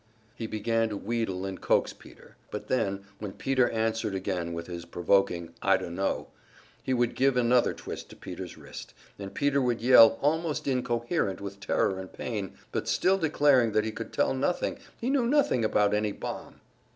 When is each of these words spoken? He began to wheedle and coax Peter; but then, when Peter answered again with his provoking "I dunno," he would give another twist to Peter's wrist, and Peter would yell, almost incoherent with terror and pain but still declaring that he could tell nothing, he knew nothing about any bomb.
He 0.33 0.47
began 0.47 0.89
to 0.89 0.97
wheedle 0.97 1.45
and 1.45 1.61
coax 1.61 1.93
Peter; 1.93 2.35
but 2.49 2.69
then, 2.69 3.05
when 3.19 3.33
Peter 3.33 3.69
answered 3.69 4.15
again 4.15 4.51
with 4.51 4.65
his 4.65 4.83
provoking 4.83 5.53
"I 5.61 5.77
dunno," 5.77 6.29
he 6.81 6.91
would 6.91 7.13
give 7.13 7.37
another 7.37 7.75
twist 7.75 8.09
to 8.09 8.15
Peter's 8.15 8.57
wrist, 8.57 8.95
and 9.19 9.31
Peter 9.31 9.61
would 9.61 9.79
yell, 9.79 10.17
almost 10.19 10.67
incoherent 10.67 11.39
with 11.39 11.59
terror 11.59 11.99
and 11.99 12.11
pain 12.11 12.53
but 12.71 12.87
still 12.87 13.19
declaring 13.19 13.73
that 13.73 13.85
he 13.85 13.91
could 13.91 14.11
tell 14.11 14.33
nothing, 14.33 14.79
he 14.99 15.11
knew 15.11 15.27
nothing 15.27 15.63
about 15.63 15.93
any 15.93 16.13
bomb. 16.13 16.61